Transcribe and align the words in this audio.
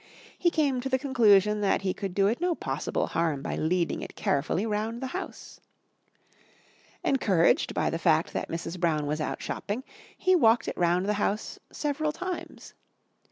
He 0.35 0.49
came 0.49 0.81
to 0.81 0.89
the 0.89 0.97
conclusion 0.97 1.61
that 1.61 1.83
he 1.83 1.93
could 1.93 2.15
do 2.15 2.25
it 2.25 2.41
no 2.41 2.55
possible 2.55 3.05
harm 3.05 3.43
by 3.43 3.55
leading 3.55 4.01
it 4.01 4.15
carefully 4.15 4.65
round 4.65 4.99
the 4.99 5.05
house. 5.13 5.59
Encouraged 7.03 7.75
by 7.75 7.91
the 7.91 7.99
fact 7.99 8.33
that 8.33 8.49
Mrs. 8.49 8.79
Brown 8.79 9.05
was 9.05 9.21
out 9.21 9.43
shopping, 9.43 9.83
he 10.17 10.35
walked 10.35 10.67
it 10.67 10.75
round 10.75 11.05
the 11.05 11.13
house 11.21 11.59
several 11.71 12.11
times. 12.11 12.73